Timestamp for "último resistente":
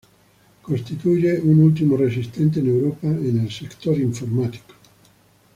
1.59-2.59